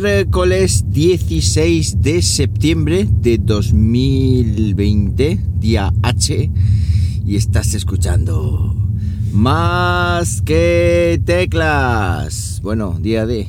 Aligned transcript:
miércoles 0.00 0.84
16 0.88 2.02
de 2.02 2.22
septiembre 2.22 3.06
de 3.10 3.38
2020, 3.38 5.40
día 5.58 5.92
H, 6.02 6.50
y 7.26 7.36
estás 7.36 7.74
escuchando 7.74 8.76
más 9.32 10.40
que 10.42 11.20
teclas. 11.24 12.60
Bueno, 12.62 12.96
día 13.00 13.26
D. 13.26 13.48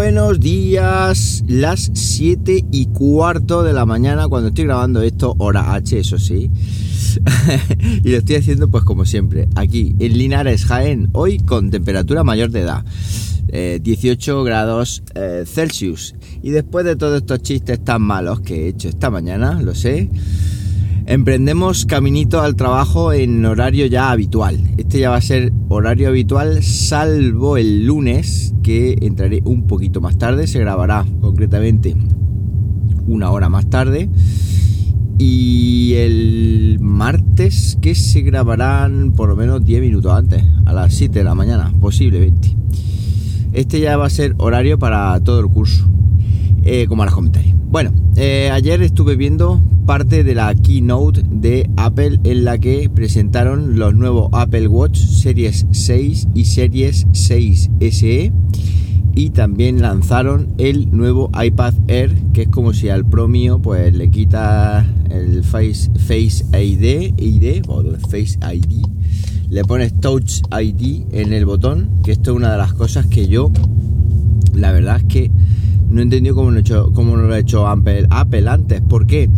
buenos 0.00 0.40
días, 0.40 1.44
las 1.46 1.90
7 1.92 2.64
y 2.72 2.86
cuarto 2.86 3.62
de 3.62 3.74
la 3.74 3.84
mañana 3.84 4.28
cuando 4.28 4.48
estoy 4.48 4.64
grabando 4.64 5.02
esto, 5.02 5.34
hora 5.36 5.74
H, 5.74 5.98
eso 5.98 6.18
sí. 6.18 6.50
y 8.02 8.08
lo 8.08 8.16
estoy 8.16 8.36
haciendo 8.36 8.70
pues 8.70 8.82
como 8.82 9.04
siempre, 9.04 9.46
aquí 9.56 9.94
en 9.98 10.16
Linares, 10.16 10.64
Jaén, 10.64 11.10
hoy 11.12 11.36
con 11.36 11.70
temperatura 11.70 12.24
mayor 12.24 12.50
de 12.50 12.60
edad, 12.60 12.82
18 13.52 14.40
eh, 14.40 14.44
grados 14.46 15.02
eh, 15.14 15.44
Celsius. 15.46 16.14
Y 16.42 16.48
después 16.48 16.86
de 16.86 16.96
todos 16.96 17.18
estos 17.18 17.42
chistes 17.42 17.84
tan 17.84 18.00
malos 18.00 18.40
que 18.40 18.54
he 18.64 18.68
hecho 18.68 18.88
esta 18.88 19.10
mañana, 19.10 19.60
lo 19.60 19.74
sé, 19.74 20.08
Emprendemos 21.10 21.86
caminito 21.86 22.40
al 22.40 22.54
trabajo 22.54 23.12
en 23.12 23.44
horario 23.44 23.86
ya 23.86 24.12
habitual. 24.12 24.60
Este 24.76 25.00
ya 25.00 25.10
va 25.10 25.16
a 25.16 25.20
ser 25.20 25.52
horario 25.68 26.06
habitual 26.06 26.62
salvo 26.62 27.56
el 27.56 27.84
lunes 27.84 28.54
que 28.62 28.96
entraré 29.00 29.42
un 29.44 29.66
poquito 29.66 30.00
más 30.00 30.18
tarde. 30.18 30.46
Se 30.46 30.60
grabará 30.60 31.04
concretamente 31.20 31.96
una 33.08 33.32
hora 33.32 33.48
más 33.48 33.68
tarde. 33.68 34.08
Y 35.18 35.94
el 35.94 36.78
martes 36.80 37.76
que 37.82 37.96
se 37.96 38.20
grabarán 38.20 39.10
por 39.10 39.30
lo 39.30 39.34
menos 39.34 39.64
10 39.64 39.80
minutos 39.80 40.12
antes, 40.12 40.44
a 40.64 40.72
las 40.72 40.94
7 40.94 41.18
de 41.18 41.24
la 41.24 41.34
mañana, 41.34 41.72
posiblemente. 41.80 42.56
Este 43.52 43.80
ya 43.80 43.96
va 43.96 44.06
a 44.06 44.10
ser 44.10 44.36
horario 44.38 44.78
para 44.78 45.18
todo 45.24 45.40
el 45.40 45.48
curso, 45.48 45.90
eh, 46.62 46.86
como 46.86 47.02
a 47.02 47.06
los 47.06 47.14
comentarios. 47.16 47.59
Bueno, 47.70 47.92
eh, 48.16 48.50
ayer 48.52 48.82
estuve 48.82 49.14
viendo 49.14 49.60
parte 49.86 50.24
de 50.24 50.34
la 50.34 50.52
keynote 50.56 51.22
de 51.30 51.70
Apple 51.76 52.18
en 52.24 52.44
la 52.44 52.58
que 52.58 52.90
presentaron 52.92 53.78
los 53.78 53.94
nuevos 53.94 54.28
Apple 54.32 54.66
Watch 54.66 54.98
Series 54.98 55.66
6 55.70 56.26
y 56.34 56.46
Series 56.46 57.06
6 57.12 57.70
SE 57.92 58.32
y 59.14 59.30
también 59.30 59.80
lanzaron 59.80 60.48
el 60.58 60.90
nuevo 60.90 61.30
iPad 61.40 61.74
Air 61.86 62.12
que 62.32 62.42
es 62.42 62.48
como 62.48 62.72
si 62.72 62.88
al 62.88 63.04
Pro 63.04 63.28
mío 63.28 63.60
pues 63.62 63.94
le 63.94 64.10
quita 64.10 64.84
el 65.08 65.44
Face, 65.44 65.92
Face 65.96 66.44
ID, 66.52 67.64
Face 68.08 68.36
ID 68.52 68.84
le 69.48 69.64
pones 69.64 69.94
Touch 70.00 70.40
ID 70.50 71.04
en 71.12 71.32
el 71.32 71.46
botón 71.46 71.88
que 72.02 72.10
esto 72.10 72.32
es 72.32 72.36
una 72.36 72.50
de 72.50 72.58
las 72.58 72.72
cosas 72.72 73.06
que 73.06 73.28
yo 73.28 73.52
la 74.54 74.72
verdad 74.72 74.96
es 74.96 75.04
que 75.04 75.30
no 75.90 76.00
he 76.00 76.02
entendido 76.02 76.36
cómo, 76.36 76.50
no, 76.50 76.58
hecho, 76.58 76.92
cómo 76.94 77.16
lo 77.16 77.32
ha 77.32 77.38
hecho 77.38 77.66
Apple, 77.66 78.06
Apple 78.10 78.48
antes. 78.48 78.80
¿Por 78.80 79.06
qué? 79.06 79.28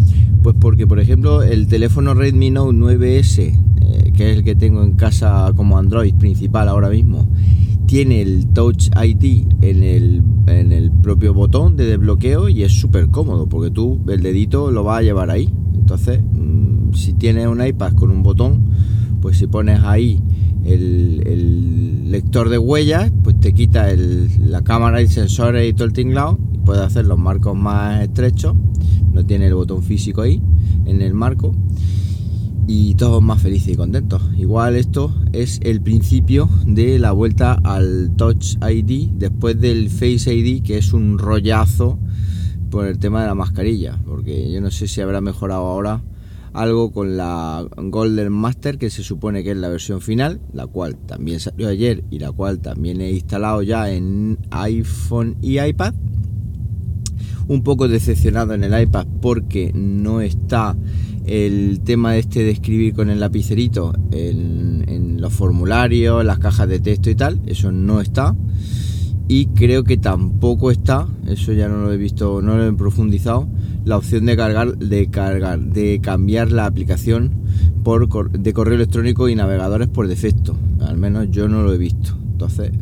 Pues 0.43 0.55
porque, 0.61 0.87
por 0.87 1.01
ejemplo, 1.01 1.43
el 1.43 1.67
teléfono 1.67 2.15
Redmi 2.15 2.51
Note 2.51 2.77
9S, 2.77 3.39
eh, 3.81 4.13
que 4.15 4.31
es 4.31 4.37
el 4.37 4.45
que 4.45 4.55
tengo 4.55 4.83
en 4.83 4.95
casa 4.95 5.53
como 5.57 5.79
Android 5.79 6.15
principal 6.15 6.69
ahora 6.69 6.91
mismo, 6.91 7.29
tiene 7.87 8.23
el 8.23 8.47
Touch 8.49 8.89
ID 8.97 9.47
en 9.61 9.83
el, 9.83 10.23
en 10.47 10.73
el 10.73 10.91
propio 10.91 11.35
botón 11.35 11.77
de 11.77 11.87
desbloqueo 11.87 12.49
y 12.49 12.63
es 12.63 12.73
súper 12.73 13.09
cómodo 13.09 13.49
porque 13.49 13.71
tú 13.71 14.01
el 14.09 14.23
dedito 14.23 14.71
lo 14.71 14.85
vas 14.85 14.99
a 14.99 15.03
llevar 15.03 15.31
ahí. 15.31 15.53
Entonces, 15.75 16.23
mm, 16.23 16.93
si 16.95 17.15
tienes 17.15 17.47
un 17.47 17.65
iPad 17.65 17.95
con 17.95 18.11
un 18.11 18.23
botón, 18.23 18.71
pues 19.21 19.39
si 19.39 19.47
pones 19.47 19.81
ahí 19.85 20.23
el, 20.65 22.11
lector 22.11 22.51
de 22.51 22.59
huellas, 22.59 23.11
pues 23.25 23.41
te 23.41 23.55
quita 23.55 23.89
la 23.95 24.63
cámara 24.63 25.01
y 25.01 25.07
sensores 25.07 25.67
y 25.67 25.73
todo 25.73 25.87
el 25.87 25.95
tinglado 25.95 26.39
y 26.53 26.59
puedes 26.59 26.83
hacer 26.83 27.07
los 27.07 27.19
marcos 27.19 27.57
más 27.57 28.03
estrechos. 28.03 28.55
No 29.13 29.25
tiene 29.25 29.47
el 29.47 29.55
botón 29.55 29.83
físico 29.83 30.21
ahí 30.21 30.43
en 30.85 31.01
el 31.01 31.15
marco 31.15 31.55
y 32.67 32.95
todos 32.95 33.23
más 33.23 33.41
felices 33.41 33.75
y 33.75 33.77
contentos. 33.77 34.23
Igual 34.37 34.77
esto 34.77 35.15
es 35.33 35.59
el 35.63 35.81
principio 35.81 36.49
de 36.67 36.99
la 36.99 37.13
vuelta 37.13 37.59
al 37.65 38.13
Touch 38.17 38.57
ID 38.63 39.09
después 39.15 39.59
del 39.61 39.89
Face 39.89 40.35
ID, 40.35 40.63
que 40.63 40.79
es 40.79 40.93
un 40.93 41.19
rollazo 41.19 41.99
por 42.71 42.87
el 42.87 42.99
tema 42.99 43.23
de 43.23 43.29
la 43.29 43.35
mascarilla, 43.35 44.01
porque 44.05 44.51
yo 44.51 44.61
no 44.61 44.71
sé 44.71 44.87
si 44.87 45.01
habrá 45.01 45.21
mejorado 45.21 45.63
ahora 45.63 46.03
algo 46.53 46.93
con 46.93 47.17
la 47.17 47.67
Golden 47.77 48.33
Master 48.33 48.79
que 48.79 48.91
se 48.91 49.03
supone 49.03 49.43
que 49.43 49.53
es 49.53 49.57
la 49.57 49.69
versión 49.69 50.01
final, 50.01 50.41
la 50.53 50.67
cual 50.67 50.97
también 50.97 51.41
salió 51.41 51.69
ayer 51.69 52.05
y 52.11 52.19
la 52.19 52.33
cual 52.33 52.61
también 52.61 53.01
he 53.01 53.11
instalado 53.11 53.63
ya 53.63 53.91
en 53.91 54.39
iPhone 54.51 55.37
y 55.41 55.61
iPad. 55.61 55.95
Un 57.49 57.63
poco 57.63 57.89
decepcionado 57.89 58.55
en 58.55 58.65
el 58.65 58.81
iPad 58.81 59.07
porque 59.21 59.73
no 59.75 60.21
está 60.21 60.77
el 61.25 61.81
tema 61.85 62.17
este 62.17 62.43
de 62.43 62.51
escribir 62.51 62.95
con 62.95 63.11
el 63.11 63.21
lapicerito 63.21 63.95
en, 64.11 64.85
en 64.89 65.21
los 65.21 65.33
formularios, 65.33 66.25
las 66.25 66.39
cajas 66.39 66.69
de 66.69 66.81
texto 66.81 67.11
y 67.11 67.15
tal, 67.15 67.41
eso 67.47 67.73
no 67.73 68.01
está 68.01 68.35
y 69.35 69.47
creo 69.47 69.83
que 69.83 69.97
tampoco 69.97 70.71
está, 70.71 71.09
eso 71.27 71.55
ya 71.55 71.67
no 71.67 71.79
lo 71.79 71.91
he 71.91 71.97
visto, 71.97 72.43
no 72.43 72.59
lo 72.59 72.67
he 72.67 72.73
profundizado, 72.75 73.49
la 73.83 73.97
opción 73.97 74.27
de 74.27 74.37
cargar, 74.37 74.77
de 74.77 75.09
cargar, 75.09 75.59
de 75.59 76.01
cambiar 76.03 76.53
la 76.53 76.67
aplicación 76.67 77.31
por, 77.83 78.31
de 78.31 78.53
correo 78.53 78.75
electrónico 78.75 79.31
y 79.31 79.35
navegadores 79.35 79.89
por 79.89 80.07
defecto. 80.07 80.55
Al 80.81 80.99
menos 80.99 81.31
yo 81.31 81.49
no 81.49 81.63
lo 81.63 81.73
he 81.73 81.79
visto. 81.79 82.15
Entonces, 82.31 82.73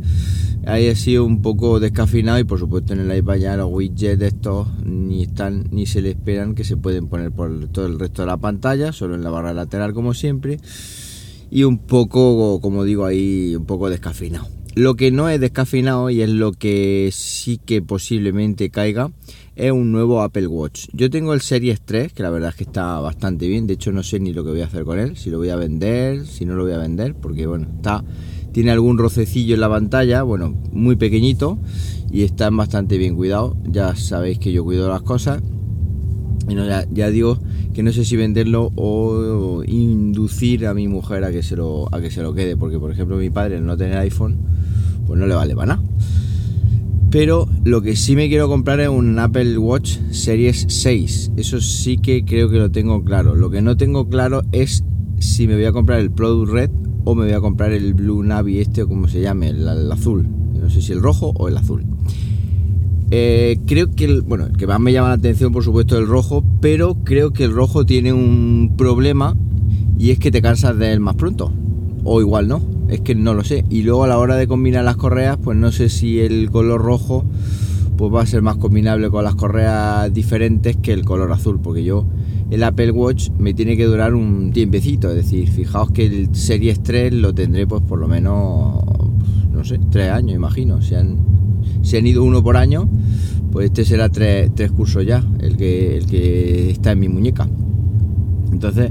ahí 0.67 0.89
ha 0.89 0.97
sido 0.97 1.25
un 1.25 1.41
poco 1.41 1.79
descafinado 1.79 2.41
y 2.41 2.45
por 2.45 2.59
supuesto 2.59 2.95
en 2.95 3.09
el 3.09 3.17
iPad 3.17 3.37
ya 3.37 3.57
los 3.57 3.71
widgets 3.71 4.21
estos 4.21 4.67
ni 4.85 5.23
están 5.23 5.69
ni 5.71 5.87
se 5.87 6.03
le 6.03 6.11
esperan 6.11 6.57
que 6.57 6.65
se 6.65 6.77
pueden 6.77 7.07
poner 7.07 7.31
por 7.31 7.69
todo 7.69 7.87
el 7.87 7.97
resto 7.97 8.23
de 8.23 8.27
la 8.27 8.39
pantalla, 8.39 8.93
solo 8.93 9.15
en 9.15 9.23
la 9.23 9.31
barra 9.31 9.55
lateral 9.55 9.95
como 9.95 10.15
siempre. 10.15 10.59
Y 11.49 11.63
un 11.63 11.79
poco, 11.79 12.61
como 12.61 12.83
digo 12.83 13.05
ahí, 13.05 13.55
un 13.55 13.67
poco 13.67 13.89
descafinado. 13.89 14.49
Lo 14.75 14.95
que 14.95 15.11
no 15.11 15.29
es 15.29 15.41
descafinado 15.41 16.11
y 16.11 16.23
es 16.23 16.31
lo 16.31 16.53
que 16.53 17.11
sí 17.13 17.59
que 17.59 17.83
posiblemente 17.83 18.71
caiga 18.71 19.11
es 19.57 19.73
un 19.73 19.91
nuevo 19.91 20.23
Apple 20.23 20.47
Watch. 20.47 20.87
Yo 20.93 21.11
tengo 21.11 21.35
el 21.35 21.41
Series 21.41 21.81
3, 21.81 22.13
que 22.13 22.23
la 22.23 22.31
verdad 22.31 22.51
es 22.51 22.55
que 22.55 22.65
está 22.65 23.01
bastante 23.01 23.49
bien. 23.49 23.67
De 23.67 23.75
hecho, 23.75 23.91
no 23.91 24.03
sé 24.03 24.21
ni 24.21 24.33
lo 24.33 24.45
que 24.45 24.51
voy 24.51 24.61
a 24.61 24.67
hacer 24.67 24.85
con 24.85 24.99
él. 24.99 25.17
Si 25.17 25.29
lo 25.29 25.39
voy 25.39 25.51
a 25.51 25.57
vender, 25.57 26.25
si 26.27 26.45
no 26.45 26.55
lo 26.55 26.63
voy 26.63 26.73
a 26.73 26.79
vender, 26.79 27.15
porque 27.15 27.47
bueno, 27.47 27.69
está 27.77 28.05
tiene 28.53 28.71
algún 28.71 28.99
rocecillo 28.99 29.55
en 29.55 29.61
la 29.61 29.69
pantalla, 29.69 30.23
bueno, 30.23 30.55
muy 30.73 30.97
pequeñito 30.97 31.59
y 32.11 32.23
está 32.23 32.51
bastante 32.51 32.99
bien 32.99 33.15
cuidado. 33.17 33.57
Ya 33.65 33.95
sabéis 33.97 34.39
que 34.39 34.53
yo 34.53 34.65
cuido 34.65 34.89
las 34.89 35.03
cosas. 35.03 35.43
Y 36.49 36.55
no, 36.55 36.67
ya, 36.67 36.85
ya, 36.91 37.11
digo 37.11 37.39
que 37.81 37.85
no 37.85 37.93
sé 37.95 38.05
si 38.05 38.15
venderlo 38.15 38.73
o 38.77 39.65
inducir 39.67 40.67
a 40.67 40.75
mi 40.75 40.87
mujer 40.87 41.25
a 41.25 41.33
que 41.33 41.43
se 41.43 41.57
lo 41.57 41.89
a 41.95 42.03
que 42.03 42.11
se 42.11 42.21
lo 42.21 42.35
quede, 42.35 42.55
porque 42.55 42.79
por 42.79 42.93
ejemplo 42.93 43.17
mi 43.17 43.31
padre 43.31 43.59
no 43.63 43.75
tener 43.75 43.97
iPhone 43.97 44.37
pues 45.07 45.19
no 45.19 45.27
le 45.27 45.35
vale 45.35 45.55
para 45.55 45.77
nada. 45.77 45.83
Pero 47.11 47.49
lo 47.65 47.81
que 47.81 47.97
sí 47.97 48.17
me 48.17 48.29
quiero 48.29 48.49
comprar 48.49 48.81
es 48.81 48.91
un 48.91 49.19
Apple 49.19 49.57
Watch 49.57 49.97
Series 50.11 50.67
6. 50.69 51.33
Eso 51.39 51.63
sí 51.63 51.97
que 51.97 52.27
creo 52.27 52.51
que 52.51 52.59
lo 52.59 52.71
tengo 52.71 53.03
claro. 53.03 53.35
Lo 53.35 53.49
que 53.49 53.63
no 53.63 53.79
tengo 53.79 54.11
claro 54.11 54.43
es 54.53 54.85
si 55.19 55.47
me 55.47 55.55
voy 55.55 55.65
a 55.65 55.73
comprar 55.73 56.01
el 56.01 56.11
Product 56.11 56.53
Red 56.53 56.71
o 57.05 57.15
me 57.15 57.25
voy 57.25 57.33
a 57.33 57.41
comprar 57.41 57.73
el 57.73 57.95
Blue 57.95 58.23
Navy 58.23 58.59
este 58.59 58.83
o 58.83 58.89
como 58.89 59.09
se 59.09 59.23
llame, 59.23 59.49
el, 59.49 59.91
azul. 59.91 60.29
No 60.53 60.69
sé 60.69 60.83
si 60.83 60.93
el 60.93 61.01
rojo 61.01 61.33
o 61.35 61.49
el 61.49 61.57
azul. 61.57 61.87
Eh, 63.11 63.59
creo 63.67 63.91
que 63.91 64.05
el, 64.05 64.23
bueno, 64.23 64.47
el 64.47 64.57
que 64.57 64.67
más 64.67 64.79
me 64.81 64.93
llama 64.93 65.09
la 65.09 65.15
atención 65.15 65.53
por 65.53 65.65
supuesto 65.65 65.97
es 65.97 66.03
el 66.03 66.07
rojo, 66.07 66.45
pero 66.61 66.97
creo 67.05 67.33
que 67.33 67.45
el 67.45 67.53
rojo 67.53 67.85
tiene 67.85 68.13
un 68.13 68.75
problema 68.77 69.37
y 69.99 70.11
es 70.11 70.19
que 70.19 70.31
te 70.31 70.41
cansas 70.41 70.79
de 70.79 70.93
él 70.93 71.01
más 71.01 71.17
pronto. 71.17 71.53
O 72.05 72.21
igual 72.21 72.49
no 72.49 72.81
es 72.91 73.01
que 73.01 73.15
no 73.15 73.35
lo 73.35 73.45
sé. 73.45 73.65
Y 73.71 73.83
luego 73.83 74.05
a 74.05 74.09
la 74.09 74.19
hora 74.19 74.37
de 74.37 74.49
combinar 74.49 74.85
las 74.85 74.97
correas, 74.97 75.39
pues 75.43 75.57
no 75.57 75.71
sé 75.73 75.89
si 75.89 76.21
el 76.21 76.51
color 76.51 76.83
rojo 76.83 77.25
pues 77.97 78.13
va 78.13 78.23
a 78.23 78.27
ser 78.27 78.43
más 78.43 78.57
combinable 78.57 79.11
con 79.11 79.25
las 79.25 79.35
correas 79.35 80.13
diferentes 80.13 80.77
que 80.77 80.93
el 80.93 81.05
color 81.05 81.31
azul, 81.33 81.61
porque 81.61 81.85
yo 81.85 82.07
el 82.51 82.65
Apple 82.65 82.91
Watch 82.93 83.29
me 83.39 83.53
tiene 83.53 83.77
que 83.77 83.85
durar 83.85 84.15
un 84.15 84.53
tiempecito, 84.53 85.11
es 85.11 85.17
decir, 85.17 85.51
fijaos 85.51 85.91
que 85.91 86.07
el 86.07 86.35
Series 86.35 86.83
3 86.83 87.13
lo 87.13 87.35
tendré 87.35 87.67
pues 87.67 87.83
por 87.83 87.99
lo 87.99 88.09
menos, 88.09 88.83
no 89.53 89.65
sé, 89.65 89.79
tres 89.91 90.11
años, 90.11 90.35
imagino. 90.35 90.81
Si 90.81 90.95
han, 90.95 91.19
si 91.83 91.97
han 91.97 92.07
ido 92.07 92.25
uno 92.25 92.43
por 92.43 92.57
año, 92.57 92.89
pues 93.53 93.67
este 93.67 93.85
será 93.85 94.09
tres, 94.09 94.51
tres 94.55 94.71
cursos 94.71 95.05
ya, 95.05 95.25
el 95.41 95.57
que, 95.57 95.97
el 95.97 96.07
que 96.07 96.71
está 96.71 96.93
en 96.93 97.01
mi 97.01 97.09
muñeca. 97.09 97.49
Entonces, 98.53 98.91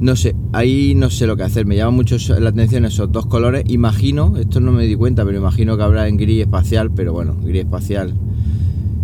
no 0.00 0.16
sé, 0.16 0.34
ahí 0.52 0.94
no 0.94 1.10
sé 1.10 1.26
lo 1.26 1.36
que 1.36 1.42
hacer. 1.42 1.66
Me 1.66 1.76
llama 1.76 1.90
mucho 1.90 2.16
la 2.40 2.50
atención 2.50 2.84
esos 2.84 3.12
dos 3.12 3.26
colores. 3.26 3.64
Imagino, 3.66 4.36
esto 4.38 4.60
no 4.60 4.72
me 4.72 4.86
di 4.86 4.94
cuenta, 4.94 5.24
pero 5.24 5.38
imagino 5.38 5.76
que 5.76 5.82
habrá 5.82 6.08
en 6.08 6.16
gris 6.16 6.40
espacial, 6.40 6.90
pero 6.90 7.12
bueno, 7.12 7.36
gris 7.42 7.64
espacial 7.64 8.14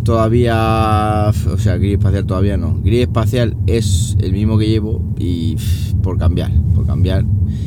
todavía, 0.05 1.33
o 1.53 1.59
sea, 1.59 1.77
gris 1.77 1.95
espacial 1.95 2.25
todavía 2.25 2.57
no. 2.57 2.79
Gris 2.83 3.01
espacial 3.03 3.57
es 3.67 4.17
el 4.21 4.33
mismo 4.33 4.57
que 4.57 4.69
llevo 4.69 5.03
y 5.19 5.57
por 6.03 6.17
cambiar, 6.17 6.53
por 6.75 6.87
cambiar 6.87 7.25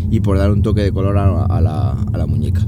y 0.10 0.22
por 0.22 0.38
dar 0.38 0.52
un 0.52 0.62
toque 0.62 0.82
de 0.82 0.92
color 0.92 1.18
a, 1.18 1.62
la, 1.62 1.92
a 1.92 2.18
la 2.18 2.26
muñeca. 2.26 2.66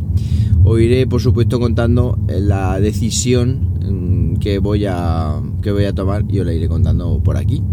Os 0.64 0.80
iré, 0.80 1.08
por 1.08 1.22
supuesto, 1.22 1.60
contando 1.60 2.20
la 2.28 2.80
decisión 2.80 3.72
mm, 3.84 4.36
que 4.38 4.60
voy 4.60 4.86
a, 4.86 5.42
que 5.62 5.72
voy 5.72 5.86
a 5.86 5.94
tomar 5.94 6.24
y 6.30 6.40
os 6.40 6.46
la 6.46 6.54
iré 6.54 6.68
contando 6.68 7.20
por 7.24 7.38
aquí. 7.38 7.64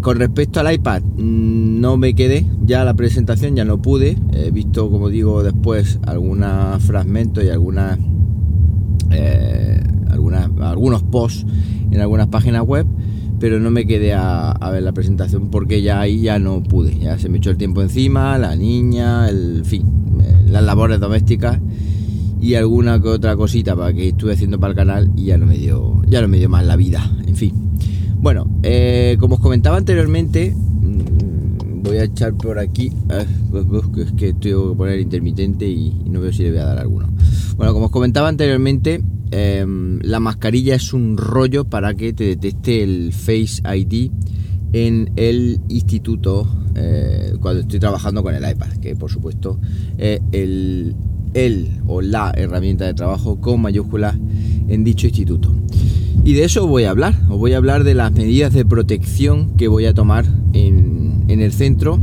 Con 0.00 0.18
respecto 0.18 0.60
al 0.60 0.72
iPad, 0.72 1.02
mm, 1.02 1.80
no 1.80 1.96
me 1.96 2.14
quedé, 2.14 2.44
ya 2.64 2.84
la 2.84 2.94
presentación 2.94 3.54
ya 3.54 3.64
no 3.64 3.80
pude. 3.80 4.16
He 4.32 4.50
visto, 4.50 4.90
como 4.90 5.08
digo, 5.10 5.42
después 5.44 6.00
algunos 6.06 6.82
fragmentos 6.82 7.44
y 7.44 7.50
algunas, 7.50 7.98
eh, 9.10 9.80
algunas 10.10 10.50
algunos 10.60 11.02
posts 11.04 11.46
en 11.90 12.00
algunas 12.00 12.26
páginas 12.26 12.62
web, 12.62 12.86
pero 13.38 13.60
no 13.60 13.70
me 13.70 13.86
quedé 13.86 14.14
a, 14.14 14.54
ver 14.72 14.82
la 14.82 14.92
presentación 14.92 15.50
porque 15.50 15.82
ya 15.82 16.00
ahí 16.00 16.20
ya 16.20 16.40
no 16.40 16.62
pude. 16.64 16.98
Ya 16.98 17.16
se 17.18 17.28
me 17.28 17.38
echó 17.38 17.50
el 17.50 17.56
tiempo 17.56 17.80
encima, 17.80 18.36
la 18.38 18.56
niña, 18.56 19.28
el 19.28 19.62
fin, 19.64 19.86
eh, 20.20 20.46
las 20.48 20.64
labores 20.64 20.98
domésticas 20.98 21.60
y 22.40 22.54
alguna 22.54 23.00
que 23.00 23.08
otra 23.08 23.36
cosita 23.36 23.74
para 23.74 23.92
que 23.92 24.08
estuve 24.08 24.32
haciendo 24.32 24.58
para 24.58 24.72
el 24.72 24.76
canal 24.76 25.10
y 25.16 25.26
ya 25.26 25.38
no 25.38 25.46
me 25.46 25.58
dio, 25.58 26.02
ya 26.06 26.20
no 26.20 26.28
me 26.28 26.38
dio 26.38 26.48
más 26.48 26.64
la 26.64 26.76
vida. 26.76 27.10
En 27.26 27.36
fin. 27.36 27.54
Bueno, 28.20 28.48
eh, 28.62 29.16
como 29.20 29.36
os 29.36 29.40
comentaba 29.40 29.76
anteriormente, 29.76 30.54
mm, 30.54 31.82
voy 31.82 31.98
a 31.98 32.04
echar 32.04 32.34
por 32.34 32.58
aquí. 32.58 32.92
es 33.96 34.12
que 34.12 34.30
estoy 34.30 34.52
a 34.52 34.76
poner 34.76 35.00
intermitente 35.00 35.68
y, 35.68 35.90
no 36.06 36.20
veo 36.20 36.32
si 36.32 36.42
le 36.42 36.50
voy 36.50 36.60
a 36.60 36.64
dar 36.64 36.78
alguno. 36.78 37.08
Bueno, 37.56 37.72
como 37.72 37.86
os 37.86 37.92
comentaba 37.92 38.28
anteriormente, 38.28 39.02
em, 39.30 39.98
la 40.02 40.20
mascarilla 40.20 40.74
es 40.74 40.92
un 40.92 41.16
rollo 41.16 41.64
para 41.64 41.94
que 41.94 42.12
te 42.12 42.24
detecte 42.24 42.82
el 42.82 43.12
Face 43.12 43.62
ID 43.64 44.10
en 44.72 45.10
el 45.16 45.60
instituto 45.68 46.46
eh, 46.74 47.34
cuando 47.40 47.62
estoy 47.62 47.80
trabajando 47.80 48.22
con 48.22 48.34
el 48.34 48.48
iPad, 48.48 48.72
que 48.80 48.94
por 48.94 49.10
supuesto 49.10 49.58
es 49.96 50.20
el, 50.32 50.94
el 51.34 51.68
o 51.86 52.00
la 52.00 52.32
herramienta 52.36 52.84
de 52.84 52.94
trabajo 52.94 53.40
con 53.40 53.60
mayúsculas 53.62 54.16
en 54.68 54.84
dicho 54.84 55.06
instituto. 55.06 55.52
Y 56.24 56.34
de 56.34 56.44
eso 56.44 56.66
voy 56.66 56.84
a 56.84 56.90
hablar. 56.90 57.14
Os 57.30 57.38
voy 57.38 57.54
a 57.54 57.56
hablar 57.56 57.84
de 57.84 57.94
las 57.94 58.12
medidas 58.12 58.52
de 58.52 58.64
protección 58.64 59.56
que 59.56 59.68
voy 59.68 59.86
a 59.86 59.94
tomar 59.94 60.26
en, 60.52 61.24
el 61.28 61.52
centro. 61.52 61.98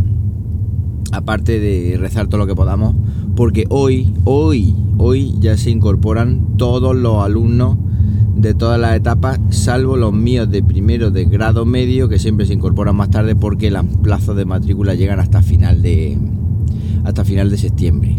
Aparte 1.12 1.60
de 1.60 1.98
rezar 1.98 2.28
todo 2.28 2.40
lo 2.40 2.48
que 2.48 2.56
podamos. 2.56 2.96
Porque 3.36 3.66
hoy, 3.70 4.14
hoy, 4.24 4.76
hoy 4.98 5.36
ya 5.40 5.58
se 5.58 5.70
incorporan 5.70 6.58
todos 6.58 6.96
los 6.96 7.24
alumnos 7.24 7.78
de 8.36 8.54
todas 8.54 8.80
las 8.80 8.96
etapas, 8.96 9.40
salvo 9.50 9.96
los 9.96 10.14
míos 10.14 10.50
de 10.50 10.62
primero 10.62 11.10
de 11.10 11.26
grado 11.26 11.66
medio, 11.66 12.10
que 12.10 12.20
siempre 12.20 12.46
se 12.46 12.54
incorporan 12.54 12.96
más 12.96 13.10
tarde 13.10 13.36
porque 13.36 13.72
los 13.72 13.86
plazos 14.04 14.36
de 14.36 14.46
matrícula 14.46 14.94
llegan 14.94 15.20
hasta 15.20 15.42
final 15.42 15.82
de 15.82 16.18
hasta 17.04 17.24
final 17.24 17.50
de 17.50 17.58
septiembre. 17.58 18.18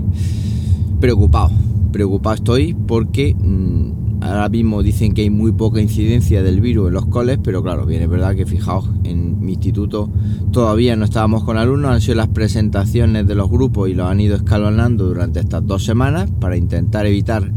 Preocupado, 1.00 1.50
preocupado 1.92 2.34
estoy 2.34 2.74
porque 2.74 3.34
mm, 3.34 3.76
Ahora 4.20 4.48
mismo 4.48 4.82
dicen 4.82 5.12
que 5.12 5.22
hay 5.22 5.30
muy 5.30 5.52
poca 5.52 5.80
incidencia 5.80 6.42
del 6.42 6.60
virus 6.60 6.88
en 6.88 6.94
los 6.94 7.06
coles, 7.06 7.38
pero 7.42 7.62
claro, 7.62 7.84
bien 7.84 8.02
es 8.02 8.08
verdad 8.08 8.34
que 8.34 8.46
fijaos, 8.46 8.88
en 9.04 9.44
mi 9.44 9.52
instituto 9.52 10.10
todavía 10.52 10.96
no 10.96 11.04
estábamos 11.04 11.44
con 11.44 11.58
alumnos, 11.58 11.92
han 11.92 12.00
sido 12.00 12.16
las 12.16 12.28
presentaciones 12.28 13.26
de 13.26 13.34
los 13.34 13.50
grupos 13.50 13.90
y 13.90 13.94
los 13.94 14.10
han 14.10 14.18
ido 14.20 14.34
escalonando 14.34 15.06
durante 15.06 15.40
estas 15.40 15.66
dos 15.66 15.84
semanas 15.84 16.30
para 16.40 16.56
intentar 16.56 17.04
evitar 17.06 17.52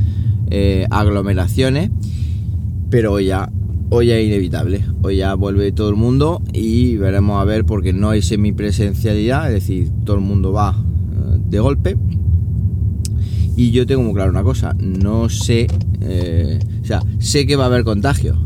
eh, 0.52 0.86
aglomeraciones, 0.92 1.92
pero 2.90 3.20
ya, 3.20 3.50
hoy 3.90 4.12
es 4.12 4.28
inevitable, 4.28 4.84
hoy 5.02 5.18
ya 5.18 5.34
vuelve 5.36 5.72
todo 5.72 5.90
el 5.90 5.96
mundo 5.96 6.42
y 6.52 6.98
veremos 6.98 7.42
a 7.42 7.46
ver 7.46 7.66
porque 7.66 7.94
no 7.94 8.10
hay 8.10 8.22
semipresencialidad, 8.22 9.48
es 9.48 9.54
decir, 9.54 9.92
todo 10.04 10.18
el 10.18 10.24
mundo 10.24 10.52
va 10.52 10.76
eh, 10.76 11.40
de 11.50 11.60
golpe 11.60 11.98
y 13.60 13.72
yo 13.72 13.86
tengo 13.86 14.04
muy 14.04 14.14
claro 14.14 14.32
una 14.32 14.42
cosa, 14.42 14.74
no 14.80 15.28
sé, 15.28 15.68
eh, 16.00 16.60
o 16.82 16.86
sea, 16.86 17.04
sé 17.20 17.46
que 17.46 17.58
va 17.58 17.66
a 17.66 17.68
haber 17.68 17.84
contagio. 17.84 18.38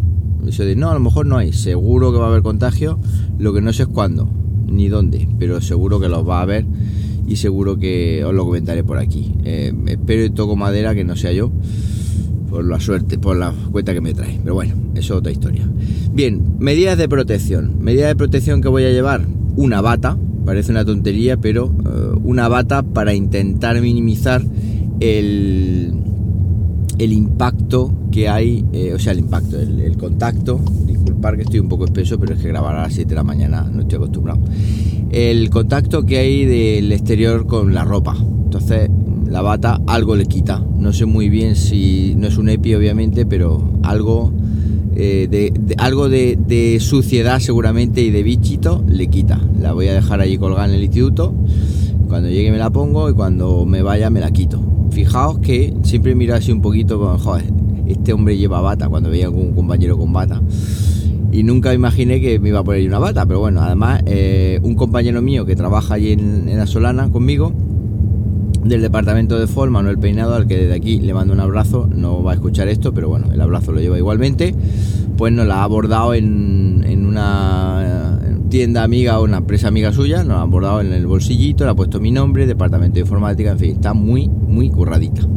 Eso 0.48 0.65
de, 0.65 0.75
no, 0.75 0.89
a 0.89 0.95
lo 0.95 1.00
mejor 1.00 1.27
no 1.27 1.38
hay, 1.38 1.54
seguro 1.54 2.12
que 2.12 2.18
va 2.18 2.25
a 2.25 2.30
haber 2.30 2.42
contagio, 2.42 2.98
lo 3.38 3.54
que 3.54 3.62
no 3.62 3.71
sé 3.74 3.83
es 3.83 3.89
cuándo, 3.89 4.27
ni 4.65 4.89
dónde, 4.89 5.30
pero 5.38 5.62
seguro 5.62 6.00
que 6.00 6.10
los 6.10 6.27
va 6.27 6.39
a 6.39 6.42
haber 6.42 6.65
y 7.27 7.36
seguro 7.36 7.77
que 7.77 8.25
os 8.25 8.33
lo 8.33 8.44
comentaré 8.44 8.83
por 8.83 8.98
aquí. 8.98 9.36
Eh, 9.45 9.71
espero 9.86 10.25
y 10.25 10.31
toco 10.31 10.56
madera 10.56 10.95
que 10.95 11.04
no 11.04 11.15
sea 11.15 11.31
yo, 11.31 11.51
por 12.50 12.65
la 12.65 12.80
suerte, 12.80 13.19
por 13.19 13.38
la 13.38 13.54
cuenta 13.71 13.94
que 13.94 14.01
me 14.01 14.15
trae. 14.15 14.39
Pero 14.42 14.56
bueno, 14.56 14.74
eso 14.95 15.13
es 15.13 15.19
otra 15.19 15.31
historia. 15.31 15.69
Bien, 16.12 16.56
medidas 16.57 16.98
de 16.98 17.07
protección. 17.07 17.83
Medidas 17.83 18.07
de 18.07 18.15
protección 18.15 18.63
que 18.63 18.68
voy 18.68 18.86
a 18.86 18.89
llevar, 18.89 19.27
una 19.56 19.80
bata, 19.80 20.18
parece 20.44 20.71
una 20.71 20.83
tontería, 20.83 21.38
pero 21.38 21.71
eh, 21.86 22.18
una 22.24 22.48
bata 22.48 22.81
para 22.81 23.13
intentar 23.13 23.80
minimizar 23.80 24.44
el, 25.04 25.94
el 26.98 27.14
impacto 27.14 27.92
que 28.10 28.30
hay, 28.30 28.64
eh, 28.72 28.94
o 28.94 29.00
sea, 29.00 29.12
el 29.12 29.20
impacto, 29.20 29.60
el, 29.60 29.98
contacto, 29.98 30.62
disculpar 30.86 31.36
que 31.36 31.42
estoy 31.44 31.60
un 31.60 31.68
poco 31.68 31.86
espeso, 31.86 32.18
pero 32.20 32.36
es 32.36 32.42
que 32.42 32.48
grabar 32.48 32.76
a 32.76 32.84
las 32.84 32.94
7 32.94 33.10
de 33.10 33.16
la 33.16 33.24
mañana 33.24 33.70
no 33.72 33.82
estoy 33.82 33.98
acostumbrado, 33.98 34.40
el 35.12 35.50
contacto 35.50 36.06
que 36.06 36.20
hay 36.20 36.46
del 36.46 36.92
exterior 36.92 37.46
con 37.46 37.74
la 37.74 37.84
ropa. 37.84 38.16
Entonces, 38.18 38.90
la 39.28 39.42
bata 39.42 39.82
algo 39.88 40.16
le 40.16 40.26
quita. 40.26 40.64
No 40.78 40.94
sé 40.94 41.06
muy 41.06 41.28
bien 41.28 41.56
si 41.56 42.14
no 42.16 42.28
es 42.28 42.38
un 42.38 42.50
EPI, 42.50 42.76
obviamente, 42.76 43.26
pero 43.26 43.80
algo, 43.84 44.32
eh, 44.96 45.28
de, 45.30 45.76
algo 45.78 46.08
de, 46.08 46.38
de, 46.48 46.80
suciedad 46.80 47.40
seguramente 47.40 48.02
y 48.02 48.12
de 48.12 48.24
bichito 48.24 48.84
le 48.88 49.08
quita. 49.08 49.40
La 49.60 49.74
voy 49.74 49.88
a 49.88 49.94
dejar 49.94 50.22
allí 50.22 50.38
colgada 50.38 50.68
en 50.68 50.76
el 50.76 50.84
instituto. 50.84 51.34
Cuando 52.13 52.30
llegue 52.30 52.51
me 52.51 52.60
la 52.60 52.69
pongo 52.69 53.10
y 53.10 53.13
cuando 53.13 53.65
me 53.65 53.81
vaya 53.81 54.12
me 54.12 54.19
la 54.19 54.30
quito 54.30 54.62
fijaos 54.92 55.39
que 55.39 55.74
siempre 55.81 56.13
miro 56.13 56.36
así 56.36 56.51
un 56.51 56.62
poquito, 56.62 57.18
joder, 57.18 57.45
este 57.88 58.13
hombre 58.13 58.38
lleva 58.38 58.62
bata 58.62 58.88
cuando 58.88 59.10
veía 59.10 59.25
algún 59.25 59.56
compañero 59.56 59.98
con 59.98 60.13
bata. 60.13 60.39
Y 61.31 61.42
nunca 61.42 61.74
imaginé 61.74 62.21
que 62.21 62.38
me 62.38 62.50
iba 62.50 62.60
a 62.60 62.63
poner 62.63 62.88
una 62.88 63.00
bata, 63.00 63.25
pero 63.25 63.39
bueno, 63.39 63.63
además 63.63 64.04
eh, 64.06 64.60
un 64.62 64.75
compañero 64.75 65.24
mío 65.24 65.44
que 65.44 65.56
trabaja 65.56 65.95
allí 65.95 66.12
en, 66.12 66.48
en 66.48 66.56
La 66.56 66.68
Solana 66.68 67.10
conmigo, 67.10 67.51
del 68.63 68.84
departamento 68.84 69.39
de 69.39 69.48
Fol, 69.48 69.72
Manuel 69.72 69.98
Peinado, 69.98 70.36
al 70.36 70.46
que 70.46 70.58
desde 70.58 70.75
aquí 70.75 71.00
le 71.00 71.15
mando 71.15 71.34
un 71.34 71.39
abrazo, 71.39 71.89
no 71.91 72.22
va 72.22 72.34
a 72.34 72.36
escuchar 72.36 72.67
esto, 72.67 72.93
pero 72.93 73.10
bueno, 73.10 73.32
el 73.34 73.41
abrazo 73.41 73.72
lo 73.72 73.79
lleva 73.79 73.98
igualmente, 73.98 74.53
pues 75.17 75.34
nos 75.34 75.48
la 75.48 75.62
ha 75.62 75.63
abordado 75.63 76.13
en 76.13 77.05
una 77.08 77.62
tienda 78.53 78.83
amiga 78.83 79.19
o 79.19 79.24
una 79.24 79.38
empresa 79.38 79.69
amiga 79.69 79.91
suya, 79.91 80.24
nos 80.24 80.38
ha 80.38 80.41
abordado 80.43 80.79
en 80.79 80.93
el 80.93 81.07
bolsillito, 81.07 81.63
le 81.63 81.72
ha 81.72 81.74
puesto 81.74 82.00
mi 82.00 82.12
nombre, 82.12 82.45
departamento 82.45 82.93
de 82.93 83.00
informática, 83.00 83.50
en 83.50 83.57
fin, 83.57 83.72
está 83.72 83.95
muy, 83.95 84.27
muy 84.27 84.69
curradita. 84.69 85.27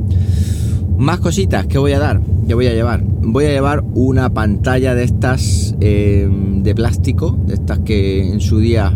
Más 0.99 1.18
cositas 1.20 1.66
que 1.66 1.78
voy 1.78 1.92
a 1.92 1.99
dar, 1.99 2.20
que 2.46 2.52
voy 2.52 2.66
a 2.66 2.75
llevar. 2.75 3.02
Voy 3.02 3.46
a 3.46 3.49
llevar 3.49 3.82
una 3.94 4.35
pantalla 4.35 4.94
de 4.94 5.04
estas 5.04 5.75
eh, 5.80 6.28
de 6.30 6.75
plástico, 6.75 7.38
de 7.46 7.54
estas 7.54 7.78
que 7.78 8.30
en 8.30 8.42
su 8.42 8.58
día, 8.58 8.92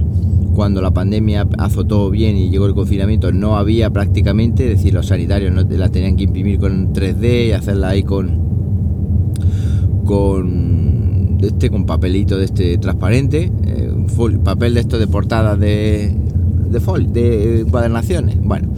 cuando 0.54 0.82
la 0.82 0.90
pandemia 0.90 1.48
azotó 1.56 2.10
bien 2.10 2.36
y 2.36 2.50
llegó 2.50 2.66
el 2.66 2.74
confinamiento, 2.74 3.32
no 3.32 3.56
había 3.56 3.88
prácticamente, 3.88 4.64
es 4.64 4.76
decir, 4.76 4.92
los 4.92 5.06
sanitarios 5.06 5.50
no 5.50 5.62
la 5.62 5.88
tenían 5.88 6.16
que 6.16 6.24
imprimir 6.24 6.58
con 6.58 6.92
3D 6.92 7.46
y 7.46 7.52
hacerla 7.52 7.88
ahí 7.88 8.02
con 8.02 8.50
con 10.04 11.38
este 11.40 11.70
con 11.70 11.86
papelito 11.86 12.36
de 12.36 12.44
este 12.44 12.76
transparente 12.78 13.50
eh, 13.64 13.89
papel 14.44 14.74
de 14.74 14.80
esto 14.80 14.98
de 14.98 15.06
portadas 15.06 15.58
de, 15.58 16.14
de 16.70 16.80
fol, 16.80 17.12
de 17.12 17.60
encuadernaciones. 17.60 18.36
Bueno, 18.42 18.68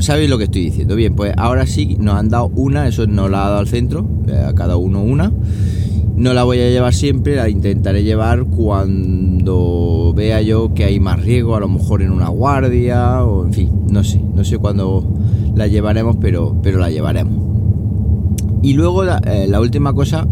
sabéis 0.00 0.30
lo 0.30 0.38
que 0.38 0.44
estoy 0.44 0.64
diciendo. 0.66 0.96
Bien, 0.96 1.14
pues 1.14 1.34
ahora 1.36 1.66
sí 1.66 1.96
nos 1.98 2.14
han 2.14 2.28
dado 2.28 2.50
una, 2.54 2.88
eso 2.88 3.06
nos 3.06 3.30
la 3.30 3.44
ha 3.44 3.48
dado 3.48 3.60
al 3.60 3.68
centro, 3.68 4.06
eh, 4.28 4.44
a 4.48 4.54
cada 4.54 4.76
uno 4.76 5.02
una. 5.02 5.32
No 6.16 6.32
la 6.32 6.44
voy 6.44 6.60
a 6.60 6.70
llevar 6.70 6.94
siempre, 6.94 7.34
la 7.34 7.48
intentaré 7.48 8.04
llevar 8.04 8.44
cuando 8.44 10.12
vea 10.14 10.40
yo 10.42 10.72
que 10.72 10.84
hay 10.84 11.00
más 11.00 11.20
riesgo, 11.20 11.56
a 11.56 11.60
lo 11.60 11.68
mejor 11.68 12.02
en 12.02 12.12
una 12.12 12.28
guardia, 12.28 13.24
o 13.24 13.44
en 13.44 13.52
fin, 13.52 13.70
no 13.90 14.04
sé, 14.04 14.22
no 14.34 14.44
sé 14.44 14.58
cuándo 14.58 15.04
la 15.56 15.66
llevaremos, 15.66 16.16
pero, 16.20 16.56
pero 16.62 16.78
la 16.78 16.88
llevaremos. 16.90 17.42
Y 18.62 18.74
luego 18.74 19.02
la, 19.02 19.18
eh, 19.26 19.46
la 19.48 19.60
última 19.60 19.92
cosa, 19.92 20.26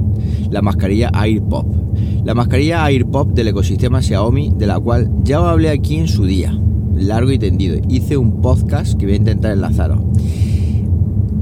la 0.51 0.63
mascarilla 0.63 1.11
AirPop. 1.13 1.82
La 2.25 2.35
mascarilla 2.35 2.85
AirPop 2.85 3.33
del 3.33 3.49
ecosistema 3.49 4.01
Xiaomi, 4.01 4.53
de 4.57 4.69
la 4.69 4.79
cual 4.79 5.11
ya 5.25 5.41
os 5.41 5.49
hablé 5.49 5.71
aquí 5.71 5.97
en 5.97 6.07
su 6.07 6.25
día, 6.25 6.57
largo 6.95 7.33
y 7.33 7.39
tendido. 7.39 7.81
Hice 7.89 8.17
un 8.17 8.41
podcast 8.41 8.97
que 8.97 9.07
voy 9.07 9.15
a 9.15 9.17
intentar 9.17 9.51
enlazaros. 9.51 9.99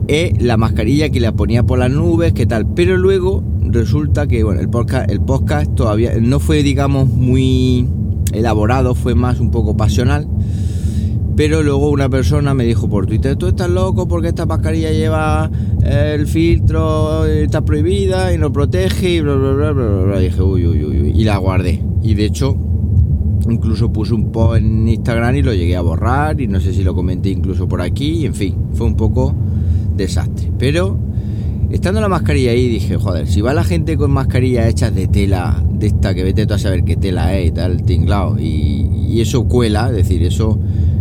Es 0.08 0.40
la 0.40 0.56
mascarilla 0.56 1.10
que 1.10 1.20
la 1.20 1.32
ponía 1.32 1.64
por 1.64 1.78
las 1.78 1.90
nubes, 1.90 2.32
qué 2.32 2.46
tal. 2.46 2.66
Pero 2.66 2.96
luego 2.96 3.44
resulta 3.60 4.26
que, 4.26 4.42
bueno, 4.42 4.62
el 4.62 4.70
podcast, 4.70 5.10
el 5.10 5.20
podcast 5.20 5.75
todavía 5.75 6.14
no 6.18 6.40
fue, 6.40 6.62
digamos, 6.62 7.10
muy 7.10 7.87
elaborado, 8.32 8.94
fue 8.94 9.14
más 9.14 9.38
un 9.38 9.50
poco 9.50 9.76
pasional. 9.76 10.26
Pero 11.40 11.62
luego 11.62 11.88
una 11.88 12.11
persona 12.11 12.52
me 12.52 12.66
dijo 12.66 12.87
por 12.87 13.06
Twitter, 13.06 13.35
tú 13.35 13.47
estás 13.47 13.70
loco 13.70 14.06
porque 14.06 14.28
esta 14.28 14.44
mascarilla 14.44 14.90
lleva 14.90 15.50
el 15.82 16.26
filtro, 16.26 17.25
está 17.25 17.64
prohibida 17.64 18.35
y 18.35 18.37
no 18.37 18.52
protege 18.52 19.14
y 19.14 19.20
bla, 19.23 19.37
bla, 19.37 19.52
bla, 19.54 19.73
bla, 19.73 20.02
bla. 20.02 20.20
Y 20.20 20.25
dije, 20.25 20.42
uy, 20.42 20.66
uy, 20.66 20.85
uy, 20.85 21.12
y 21.16 21.25
la 21.25 21.38
guardé. 21.38 21.82
Y 22.02 22.12
de 22.12 22.26
hecho, 22.26 22.54
incluso 23.49 23.90
puse 23.90 24.12
un 24.12 24.30
post 24.30 24.59
en 24.59 24.87
Instagram 24.87 25.37
y 25.37 25.42
lo 25.42 25.54
llegué 25.54 25.76
a 25.76 25.80
borrar 25.80 26.38
y 26.42 26.47
no 26.47 26.61
sé 26.61 26.75
si 26.75 26.85
lo 26.85 26.94
comenté 26.94 27.30
incluso 27.30 27.66
por 27.66 27.80
aquí. 27.80 28.18
Y 28.18 28.26
en 28.26 28.35
fin, 28.35 28.54
fue 28.75 28.87
un 28.87 28.97
poco 28.97 29.35
desastre. 29.97 30.52
Pero 30.59 30.99
estando 31.70 32.02
la 32.02 32.11
mascarilla 32.11 32.50
ahí 32.50 32.68
dije, 32.68 32.99
joder, 32.99 33.26
si 33.26 33.40
va 33.40 33.54
la 33.54 33.64
gente 33.64 33.97
con 33.97 34.11
mascarillas 34.11 34.68
hechas 34.68 34.94
de 34.94 35.09
tela, 35.09 35.64
de 35.73 35.87
esta 35.87 36.14
que 36.14 36.23
vete 36.23 36.44
tú 36.44 36.52
a 36.52 36.59
saber 36.59 36.85
qué 36.85 36.97
tela 36.97 37.35
es 37.38 37.49
y 37.49 37.52
tal, 37.52 37.82
tinglado, 37.82 38.38
y, 38.38 38.90
y 39.09 39.23
eso 39.23 39.44
cuela, 39.49 39.88
es 39.88 39.97
decir, 39.97 40.23
eso 40.23 40.59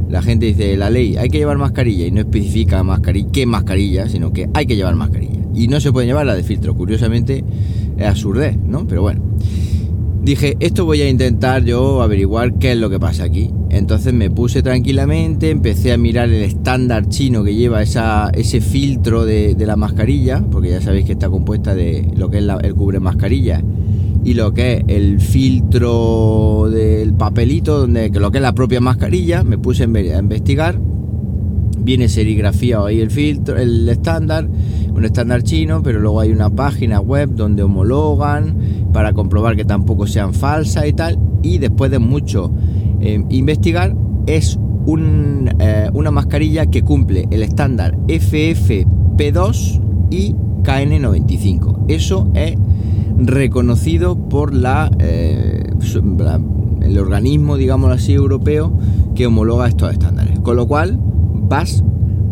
la 0.09 0.21
gente 0.21 0.47
dice, 0.47 0.75
la 0.75 0.89
ley, 0.89 1.17
hay 1.17 1.29
que 1.29 1.37
llevar 1.37 1.57
mascarilla 1.57 2.07
y 2.07 2.11
no 2.11 2.21
especifica 2.21 2.83
mascarilla, 2.83 3.29
qué 3.31 3.45
mascarilla, 3.45 4.09
sino 4.09 4.33
que 4.33 4.49
hay 4.53 4.65
que 4.65 4.75
llevar 4.75 4.95
mascarilla. 4.95 5.39
Y 5.53 5.67
no 5.67 5.79
se 5.79 5.91
puede 5.91 6.07
llevar 6.07 6.25
la 6.25 6.35
de 6.35 6.43
filtro, 6.43 6.75
curiosamente 6.75 7.43
es 7.97 8.07
absurdez, 8.07 8.57
¿no? 8.57 8.87
Pero 8.87 9.03
bueno. 9.03 9.21
Dije, 10.21 10.57
esto 10.59 10.83
voy 10.83 11.01
a 11.01 11.09
intentar 11.09 11.63
yo 11.63 12.01
averiguar 12.01 12.55
qué 12.55 12.73
es 12.73 12.77
lo 12.77 12.89
que 12.89 12.99
pasa 12.99 13.23
aquí. 13.23 13.51
Entonces 13.69 14.13
me 14.13 14.29
puse 14.29 14.61
tranquilamente, 14.61 15.49
empecé 15.49 15.93
a 15.93 15.97
mirar 15.97 16.29
el 16.29 16.43
estándar 16.43 17.07
chino 17.07 17.43
que 17.43 17.55
lleva 17.55 17.81
esa, 17.81 18.29
ese 18.33 18.59
filtro 18.61 19.25
de, 19.25 19.55
la 19.59 19.75
mascarilla, 19.75 20.43
porque 20.51 20.71
ya 20.71 20.81
sabéis 20.81 21.05
que 21.05 21.13
está 21.13 21.29
compuesta 21.29 21.73
de 21.73 22.05
lo 22.15 22.29
que 22.29 22.39
es 22.39 22.45
el 22.63 22.75
cubre 22.75 22.99
mascarilla 22.99 23.63
y 24.23 24.33
lo 24.33 24.53
que 24.53 24.73
es 24.73 24.83
el 24.87 25.19
filtro 25.19 26.67
del 26.69 27.13
papelito, 27.13 27.79
donde 27.79 28.09
lo 28.09 28.31
que 28.31 28.37
es 28.39 28.41
la 28.41 28.53
propia 28.53 28.81
mascarilla, 28.81 29.43
me 29.43 29.57
puse 29.57 29.83
a 29.83 29.85
investigar. 29.85 30.79
Viene 31.81 32.09
serigrafiado 32.09 32.85
ahí 32.85 32.99
el 32.99 33.09
filtro, 33.09 33.57
el 33.57 33.87
estándar, 33.87 34.47
un 34.93 35.05
estándar 35.05 35.43
chino, 35.43 35.81
pero 35.81 35.99
luego 35.99 36.19
hay 36.19 36.31
una 36.31 36.49
página 36.49 36.99
web 36.99 37.29
donde 37.33 37.63
homologan 37.63 38.89
para 38.91 39.13
comprobar 39.13 39.55
que 39.55 39.65
tampoco 39.65 40.05
sean 40.05 40.33
falsas 40.33 40.85
y 40.87 40.93
tal. 40.93 41.17
Y 41.41 41.57
después 41.57 41.89
de 41.89 41.99
mucho 41.99 42.51
eh, 42.99 43.23
investigar, 43.29 43.95
es 44.27 44.59
eh, 44.87 45.89
una 45.93 46.11
mascarilla 46.11 46.65
que 46.65 46.81
cumple 46.81 47.27
el 47.31 47.43
estándar 47.43 47.95
FFP2 48.07 49.81
y 50.09 50.33
KN95. 50.63 51.85
Eso 51.87 52.29
es 52.33 52.55
reconocido 53.19 54.17
por 54.17 54.53
eh, 54.53 55.63
la, 56.17 56.41
el 56.81 56.97
organismo, 56.97 57.57
digamos 57.57 57.91
así, 57.91 58.13
europeo 58.13 58.77
que 59.15 59.27
homologa 59.27 59.67
estos 59.67 59.91
estándares. 59.91 60.39
Con 60.39 60.55
lo 60.55 60.67
cual 60.67 60.99
vas 61.33 61.83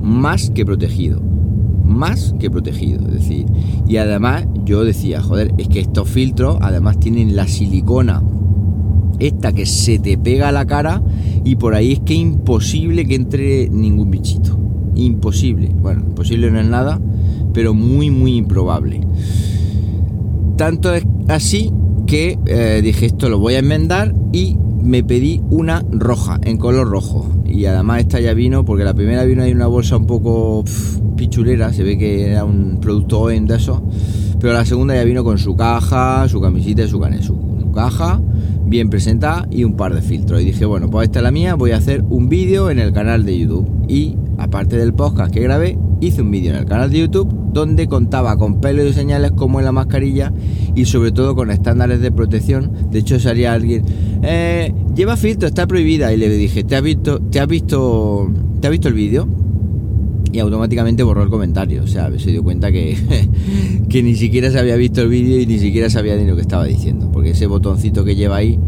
más 0.01 0.50
que 0.50 0.65
protegido. 0.65 1.22
Más 1.84 2.36
que 2.39 2.50
protegido. 2.50 3.06
Es 3.08 3.13
decir, 3.13 3.46
y 3.88 3.98
además 3.98 4.46
yo 4.65 4.84
decía, 4.84 5.22
joder, 5.22 5.53
es 5.58 5.67
que 5.67 5.79
estos 5.79 6.10
filtros 6.10 6.58
además 6.62 7.00
tienen 7.00 7.36
la 7.36 7.48
silicona. 7.48 8.24
Esta 9.20 9.51
que 9.51 9.65
se 9.65 9.98
te 9.98 10.17
pega 10.17 10.50
a 10.50 10.51
la 10.51 10.65
cara 10.67 11.01
y 11.44 11.56
por 11.56 11.74
ahí 11.74 11.94
es 11.94 12.00
que 12.01 12.13
imposible 12.13 13.06
que 13.06 13.15
entre 13.15 13.70
ningún 13.70 14.12
bichito. 14.12 14.58
Imposible. 14.96 15.72
Bueno, 15.82 16.03
imposible 16.08 16.51
no 16.51 16.60
es 16.60 16.67
nada, 16.67 17.00
pero 17.53 17.74
muy, 17.74 18.12
muy 18.12 18.36
improbable. 18.36 19.01
Tanto 20.58 20.94
es 20.94 21.06
así 21.28 21.72
que 22.08 22.40
eh, 22.48 22.82
dije 22.84 23.06
esto 23.06 23.30
lo 23.30 23.38
voy 23.38 23.54
a 23.54 23.60
enmendar 23.60 24.16
y 24.34 24.58
me 24.82 25.04
pedí 25.04 25.42
una 25.50 25.86
roja, 25.92 26.40
en 26.44 26.58
color 26.58 26.90
rojo. 26.90 27.30
Y 27.46 27.66
además 27.66 28.00
esta 28.00 28.20
ya 28.20 28.34
vino, 28.34 28.66
porque 28.66 28.84
la 28.84 28.94
primera 28.94 29.24
vino 29.26 29.44
ahí 29.44 29.52
una 29.52 29.68
bolsa 29.68 29.98
un 29.98 30.08
poco 30.08 30.64
pichulera, 31.16 31.74
se 31.74 31.84
ve 31.84 31.98
que 31.98 32.32
era 32.32 32.46
un 32.46 32.80
producto 32.82 33.20
OEM 33.22 33.46
de 33.46 33.56
eso. 33.56 33.84
Pero 34.40 34.54
la 34.54 34.66
segunda 34.66 34.96
ya 34.96 35.04
vino 35.04 35.24
con 35.24 35.38
su 35.38 35.56
caja, 35.56 36.28
su 36.30 36.40
camisita 36.40 36.84
y 36.84 36.88
su 36.88 37.00
cané, 37.00 37.22
su, 37.22 37.36
caja 37.74 38.20
bien 38.66 38.90
presentada 38.90 39.48
y 39.52 39.64
un 39.64 39.76
par 39.76 39.94
de 39.94 40.02
filtros. 40.02 40.42
Y 40.42 40.46
dije, 40.46 40.66
bueno, 40.66 40.90
pues 40.90 41.08
esta 41.08 41.20
es 41.20 41.24
la 41.24 41.32
mía, 41.32 41.56
voy 41.56 41.72
a 41.72 41.78
hacer 41.78 42.04
un 42.10 42.30
vídeo 42.30 42.70
en 42.70 42.80
el 42.80 42.94
canal 42.94 43.26
de 43.26 43.38
YouTube. 43.38 43.68
Y 43.88 44.18
aparte 44.38 44.78
del 44.78 44.94
podcast 44.94 45.32
que 45.32 45.42
grabé, 45.42 45.78
hice 46.01 46.22
un 46.22 46.32
vídeo 46.32 46.51
en 46.51 46.58
el 46.58 46.66
canal 46.66 46.92
de 46.92 47.00
YouTube 47.00 47.34
donde 47.54 47.88
contaba 47.88 48.38
con 48.38 48.62
pelos 48.62 48.88
y 48.88 48.94
señales 48.94 49.32
como 49.32 49.60
en 49.60 49.66
la 49.66 49.72
mascarilla 49.72 50.32
y 50.75 50.86
sobre 50.86 51.12
todo 51.12 51.36
con 51.36 51.50
estándares 51.50 52.01
de 52.01 52.12
protección. 52.12 52.72
De 52.92 53.00
hecho 53.00 53.20
salía 53.20 53.54
alguien, 53.54 53.84
eh, 54.22 54.74
lleva 54.96 55.18
filtro, 55.18 55.48
está 55.48 55.66
prohibida. 55.66 56.13
Y 56.13 56.18
le 56.18 56.30
dije, 56.30 56.63
¿te 56.63 56.75
has 56.75 56.84
visto, 56.84 57.20
te 57.20 57.39
has 57.39 57.48
visto, 57.48 58.32
te 58.62 58.68
has 58.68 58.72
visto 58.72 58.88
el 58.88 58.94
vídeo? 58.94 59.27
Y 60.32 60.39
automáticamente 60.39 61.01
borró 61.04 61.24
el 61.24 61.30
comentario. 61.30 61.84
O 61.84 61.88
sea, 61.88 62.12
se 62.20 62.30
dio 62.30 62.44
cuenta 62.44 62.72
que, 62.72 62.96
que 63.89 64.04
ni 64.04 64.16
siquiera 64.16 64.51
se 64.51 64.60
había 64.60 64.75
visto 64.75 65.01
el 65.01 65.10
vídeo 65.10 65.39
y 65.39 65.48
ni 65.48 65.58
siquiera 65.58 65.89
sabía 65.89 66.16
ni 66.16 66.25
lo 66.25 66.36
que 66.36 66.42
estaba 66.42 66.66
diciendo. 66.66 67.10
Porque 67.12 67.32
ese 67.32 67.48
botoncito 67.48 68.06
que 68.06 68.16
lleva 68.16 68.36
ahí 68.36 68.60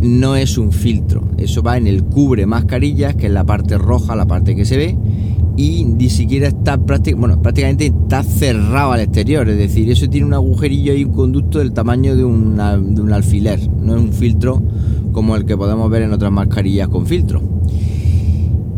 no 0.00 0.34
es 0.34 0.58
un 0.58 0.72
filtro. 0.72 1.28
Eso 1.38 1.62
va 1.62 1.76
en 1.76 1.86
el 1.86 2.02
cubre 2.02 2.46
mascarillas, 2.46 3.14
que 3.14 3.26
es 3.26 3.32
la 3.32 3.44
parte 3.44 3.78
roja, 3.78 4.16
la 4.16 4.26
parte 4.26 4.56
que 4.56 4.64
se 4.64 4.76
ve 4.76 4.96
y 5.56 5.84
ni 5.84 6.10
siquiera 6.10 6.48
está 6.48 6.76
prácticamente, 6.78 7.14
bueno, 7.14 7.42
prácticamente 7.42 7.86
está 7.86 8.22
cerrado 8.22 8.92
al 8.92 9.00
exterior, 9.00 9.48
es 9.48 9.58
decir, 9.58 9.90
eso 9.90 10.08
tiene 10.08 10.26
un 10.26 10.34
agujerillo 10.34 10.94
y 10.94 11.04
un 11.04 11.12
conducto 11.12 11.58
del 11.58 11.72
tamaño 11.72 12.16
de, 12.16 12.22
de 12.22 13.00
un 13.02 13.12
alfiler, 13.12 13.60
no 13.70 13.96
es 13.96 14.02
un 14.02 14.12
filtro 14.12 14.62
como 15.12 15.36
el 15.36 15.44
que 15.44 15.56
podemos 15.56 15.88
ver 15.90 16.02
en 16.02 16.12
otras 16.12 16.32
mascarillas 16.32 16.88
con 16.88 17.06
filtro. 17.06 17.40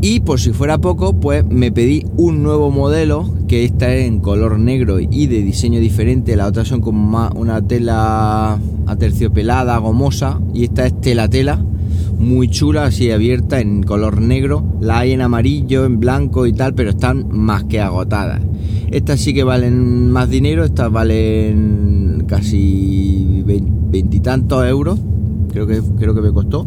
Y 0.02 0.20
por 0.20 0.38
si 0.38 0.52
fuera 0.52 0.78
poco, 0.78 1.14
pues 1.14 1.44
me 1.46 1.72
pedí 1.72 2.04
un 2.16 2.42
nuevo 2.42 2.70
modelo, 2.70 3.32
que 3.48 3.64
esta 3.64 3.92
es 3.94 4.06
en 4.06 4.20
color 4.20 4.58
negro 4.58 5.00
y 5.00 5.26
de 5.26 5.42
diseño 5.42 5.80
diferente, 5.80 6.36
las 6.36 6.48
otras 6.48 6.68
son 6.68 6.82
como 6.82 7.02
más 7.02 7.32
una 7.34 7.62
tela 7.62 8.58
aterciopelada, 8.86 9.78
gomosa, 9.78 10.38
y 10.52 10.64
esta 10.64 10.86
es 10.86 11.00
tela 11.00 11.28
tela 11.28 11.64
muy 12.18 12.48
chula, 12.48 12.86
así 12.86 13.10
abierta 13.10 13.60
en 13.60 13.82
color 13.82 14.20
negro. 14.20 14.64
La 14.80 14.98
hay 14.98 15.12
en 15.12 15.20
amarillo, 15.20 15.84
en 15.84 16.00
blanco 16.00 16.46
y 16.46 16.52
tal, 16.52 16.74
pero 16.74 16.90
están 16.90 17.26
más 17.30 17.64
que 17.64 17.80
agotadas. 17.80 18.40
Estas 18.90 19.20
sí 19.20 19.34
que 19.34 19.44
valen 19.44 20.10
más 20.10 20.30
dinero, 20.30 20.64
estas 20.64 20.90
valen 20.90 22.24
casi 22.26 23.42
veintitantos 23.44 24.66
euros, 24.66 24.98
creo 25.52 25.66
que, 25.66 25.80
creo 25.98 26.14
que 26.14 26.20
me 26.20 26.32
costó. 26.32 26.66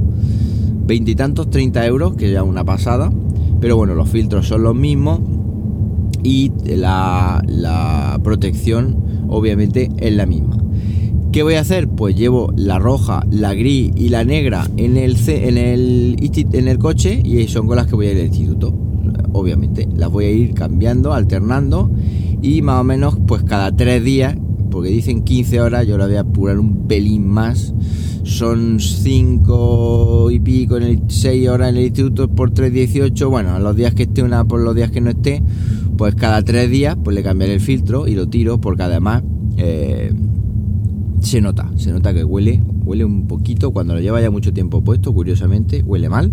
Veintitantos, 0.85 1.49
treinta 1.49 1.85
euros, 1.85 2.15
que 2.15 2.31
ya 2.31 2.43
una 2.43 2.63
pasada. 2.63 3.11
Pero 3.61 3.75
bueno, 3.75 3.93
los 3.93 4.09
filtros 4.09 4.47
son 4.47 4.63
los 4.63 4.75
mismos 4.75 5.19
y 6.23 6.51
la, 6.65 7.41
la 7.47 8.19
protección 8.23 8.97
obviamente 9.27 9.89
es 9.97 10.13
la 10.13 10.25
misma. 10.25 10.57
¿Qué 11.31 11.43
voy 11.43 11.53
a 11.53 11.59
hacer? 11.59 11.87
Pues 11.87 12.15
llevo 12.15 12.51
la 12.55 12.79
roja, 12.79 13.23
la 13.29 13.53
gris 13.53 13.91
y 13.95 14.09
la 14.09 14.23
negra 14.23 14.67
en 14.77 14.97
el, 14.97 15.15
en 15.27 15.57
el, 15.59 16.15
en 16.33 16.67
el 16.67 16.79
coche 16.79 17.21
y 17.23 17.47
son 17.47 17.67
con 17.67 17.75
las 17.75 17.85
que 17.85 17.95
voy 17.95 18.07
a 18.07 18.13
ir 18.13 18.17
al 18.17 18.25
instituto. 18.25 18.73
Obviamente, 19.31 19.87
las 19.95 20.09
voy 20.09 20.25
a 20.25 20.31
ir 20.31 20.55
cambiando, 20.55 21.13
alternando 21.13 21.91
y 22.41 22.63
más 22.63 22.81
o 22.81 22.83
menos 22.83 23.15
pues 23.27 23.43
cada 23.43 23.71
tres 23.75 24.03
días, 24.03 24.35
porque 24.71 24.89
dicen 24.89 25.23
15 25.23 25.61
horas, 25.61 25.85
yo 25.85 25.99
la 25.99 26.07
voy 26.07 26.15
a 26.15 26.21
apurar 26.21 26.57
un 26.57 26.87
pelín 26.87 27.27
más. 27.27 27.75
Son 28.23 28.79
5 28.79 30.31
y 30.31 30.39
pico 30.39 30.77
en 30.77 30.83
el 30.83 31.01
6 31.09 31.47
horas 31.47 31.69
en 31.69 31.77
el 31.77 31.85
instituto 31.85 32.27
por 32.27 32.49
3, 32.51 32.73
18. 32.73 33.29
Bueno, 33.29 33.59
los 33.59 33.75
días 33.75 33.93
que 33.93 34.03
esté 34.03 34.23
una 34.23 34.45
por 34.45 34.61
los 34.61 34.73
días 34.73 34.89
que 34.89 34.99
no 34.99 35.11
esté, 35.11 35.43
pues 35.95 36.15
cada 36.15 36.41
tres 36.41 36.71
días 36.71 36.97
pues 37.03 37.15
le 37.15 37.21
cambiaré 37.21 37.53
el 37.53 37.61
filtro 37.61 38.07
y 38.07 38.15
lo 38.15 38.27
tiro 38.27 38.59
porque 38.59 38.81
además... 38.81 39.21
Eh, 39.57 40.11
se 41.21 41.41
nota, 41.41 41.69
se 41.75 41.91
nota 41.91 42.13
que 42.13 42.23
huele, 42.23 42.61
huele 42.83 43.05
un 43.05 43.27
poquito 43.27 43.71
cuando 43.71 43.93
lo 43.93 44.01
lleva 44.01 44.21
ya 44.21 44.31
mucho 44.31 44.53
tiempo 44.53 44.83
puesto, 44.83 45.13
curiosamente, 45.13 45.83
huele 45.83 46.09
mal 46.09 46.31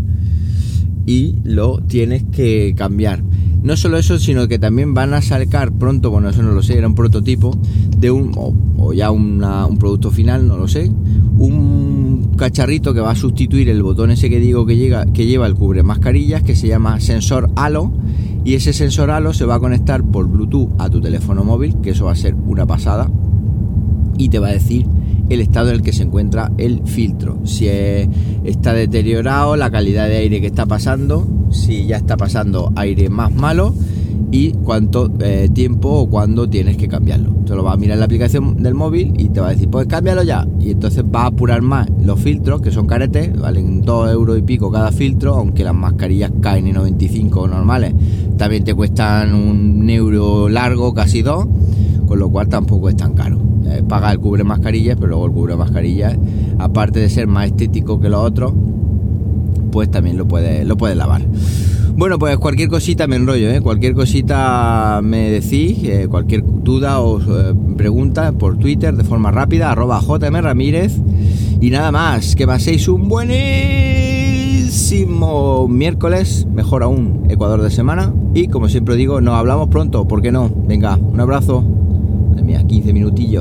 y 1.06 1.36
lo 1.44 1.78
tienes 1.78 2.24
que 2.24 2.74
cambiar. 2.76 3.22
No 3.62 3.76
solo 3.76 3.96
eso, 3.96 4.18
sino 4.18 4.46
que 4.48 4.58
también 4.58 4.94
van 4.94 5.14
a 5.14 5.22
sacar 5.22 5.72
pronto, 5.72 6.10
bueno, 6.10 6.28
eso 6.28 6.42
no 6.42 6.52
lo 6.52 6.62
sé, 6.62 6.76
era 6.76 6.86
un 6.86 6.94
prototipo 6.94 7.56
de 7.96 8.10
un, 8.10 8.32
o, 8.36 8.92
ya 8.92 9.10
un 9.10 9.76
producto 9.78 10.10
final, 10.10 10.46
no 10.46 10.56
lo 10.56 10.68
sé, 10.68 10.90
un 11.38 12.32
cacharrito 12.36 12.94
que 12.94 13.00
va 13.00 13.10
a 13.10 13.16
sustituir 13.16 13.68
el 13.68 13.82
botón 13.82 14.10
ese 14.10 14.28
que 14.28 14.38
digo 14.38 14.66
que, 14.66 14.76
llega, 14.76 15.06
que 15.06 15.26
lleva 15.26 15.46
el 15.46 15.54
cubre 15.54 15.82
mascarillas, 15.82 16.42
que 16.42 16.54
se 16.54 16.68
llama 16.68 17.00
sensor 17.00 17.50
halo, 17.56 17.92
y 18.44 18.54
ese 18.54 18.72
sensor 18.72 19.10
halo 19.10 19.32
se 19.32 19.44
va 19.44 19.56
a 19.56 19.60
conectar 19.60 20.04
por 20.04 20.28
Bluetooth 20.28 20.70
a 20.78 20.88
tu 20.88 21.00
teléfono 21.00 21.42
móvil, 21.42 21.76
que 21.82 21.90
eso 21.90 22.04
va 22.04 22.12
a 22.12 22.16
ser 22.16 22.34
una 22.34 22.66
pasada, 22.66 23.10
y 24.18 24.28
te 24.28 24.38
va 24.38 24.49
a 24.49 24.52
decir 24.52 24.87
el 25.28 25.40
estado 25.40 25.70
en 25.70 25.76
el 25.76 25.82
que 25.82 25.92
se 25.92 26.04
encuentra 26.04 26.52
el 26.58 26.82
filtro. 26.85 27.38
Si 27.44 27.68
está 27.68 28.73
deteriorado, 28.73 29.56
la 29.56 29.70
calidad 29.70 30.08
de 30.08 30.16
aire 30.18 30.40
que 30.40 30.46
está 30.46 30.66
pasando, 30.66 31.26
si 31.50 31.87
ya 31.87 31.96
está 31.96 32.16
pasando 32.16 32.73
aire 32.76 33.08
más 33.08 33.35
malo 33.35 33.75
y 34.30 34.52
cuánto 34.52 35.12
eh, 35.20 35.49
tiempo 35.52 35.88
o 35.88 36.08
cuándo 36.08 36.49
tienes 36.49 36.76
que 36.76 36.88
cambiarlo. 36.88 37.30
Te 37.46 37.54
lo 37.54 37.62
va 37.62 37.73
a 37.73 37.76
mirar 37.76 37.94
en 37.94 38.00
la 38.00 38.06
aplicación 38.06 38.62
del 38.62 38.75
móvil 38.75 39.14
y 39.18 39.28
te 39.28 39.40
va 39.40 39.49
a 39.49 39.50
decir, 39.50 39.68
pues 39.68 39.87
cámbialo 39.87 40.23
ya. 40.23 40.46
Y 40.61 40.70
entonces 40.70 41.04
va 41.04 41.23
a 41.23 41.26
apurar 41.26 41.62
más 41.62 41.88
los 42.02 42.20
filtros, 42.20 42.61
que 42.61 42.70
son 42.70 42.87
caretes, 42.87 43.37
valen 43.38 43.82
2 43.82 44.11
euros 44.11 44.38
y 44.38 44.42
pico 44.42 44.70
cada 44.70 44.90
filtro, 44.92 45.35
aunque 45.35 45.64
las 45.64 45.75
mascarillas 45.75 46.32
KN95 46.32 47.49
normales 47.49 47.94
también 48.37 48.64
te 48.64 48.75
cuestan 48.75 49.35
un 49.35 49.88
euro 49.88 50.49
largo, 50.49 50.92
casi 50.92 51.23
dos, 51.23 51.46
con 52.06 52.18
lo 52.18 52.28
cual 52.28 52.49
tampoco 52.49 52.88
es 52.88 52.96
tan 52.96 53.14
caro. 53.14 53.38
Eh, 53.68 53.82
paga 53.87 54.12
el 54.12 54.20
cubre 54.20 54.44
mascarillas, 54.44 54.96
pero 54.96 55.08
luego 55.08 55.26
el 55.26 55.32
cubre 55.32 55.56
mascarillas, 55.56 56.16
aparte 56.58 57.00
de 57.00 57.11
ser 57.11 57.26
más 57.26 57.46
estético 57.46 58.00
que 58.00 58.08
los 58.08 58.20
otros, 58.20 58.52
pues 59.73 59.90
también 59.90 60.16
lo 60.16 60.26
puedes 60.28 60.66
lo 60.66 60.76
puedes 60.76 60.96
lavar. 60.96 61.23
Bueno, 61.96 62.18
pues 62.18 62.37
cualquier 62.37 62.68
cosita 62.68 63.06
me 63.06 63.16
enrollo, 63.16 63.50
¿eh? 63.50 63.62
cualquier 63.62 63.94
cosita 63.94 65.00
me 65.02 65.30
decís, 65.30 65.78
eh, 65.85 66.08
cualquier 66.11 66.44
duda 66.44 67.00
o 67.00 67.18
pregunta 67.75 68.32
por 68.32 68.58
Twitter 68.58 68.94
de 68.94 69.02
forma 69.02 69.30
rápida, 69.30 69.73
arroba 69.73 70.00
JM 70.00 70.42
Ramírez. 70.42 70.99
Y 71.58 71.70
nada 71.70 71.90
más, 71.92 72.37
que 72.37 72.46
paséis 72.46 72.87
un 72.87 73.08
buenísimo 73.08 73.66
miércoles, 75.68 76.46
mejor 76.52 76.82
aún, 76.82 77.25
Ecuador 77.30 77.62
de 77.62 77.70
semana. 77.70 78.12
Y 78.35 78.49
como 78.49 78.68
siempre 78.68 78.94
digo, 78.96 79.23
nos 79.23 79.35
hablamos 79.35 79.68
pronto, 79.68 80.06
¿por 80.06 80.20
qué 80.20 80.30
no? 80.30 80.50
Venga, 80.68 80.96
un 80.96 81.18
abrazo. 81.18 81.64
Mía, 82.46 82.62
15 82.64 82.92
minutillos. 82.92 83.35